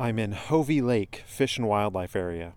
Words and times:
I'm 0.00 0.18
in 0.18 0.32
Hovey 0.32 0.80
Lake 0.80 1.24
Fish 1.26 1.58
and 1.58 1.68
Wildlife 1.68 2.16
Area. 2.16 2.54